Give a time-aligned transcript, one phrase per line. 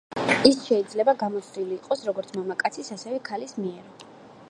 [0.49, 4.07] ის შეიძლება გამოცდილი იყოს როგორც მამაკაცის, ასევე, ქალის მიერ.